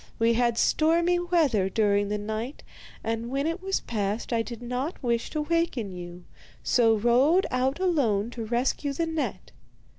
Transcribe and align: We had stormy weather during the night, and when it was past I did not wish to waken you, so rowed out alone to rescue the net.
We 0.17 0.33
had 0.33 0.57
stormy 0.57 1.19
weather 1.19 1.69
during 1.69 2.09
the 2.09 2.17
night, 2.17 2.63
and 3.03 3.29
when 3.29 3.45
it 3.45 3.61
was 3.61 3.81
past 3.81 4.33
I 4.33 4.41
did 4.41 4.59
not 4.59 5.03
wish 5.03 5.29
to 5.29 5.41
waken 5.41 5.91
you, 5.91 6.23
so 6.63 6.95
rowed 6.97 7.45
out 7.51 7.79
alone 7.79 8.31
to 8.31 8.43
rescue 8.43 8.93
the 8.93 9.05
net. 9.05 9.51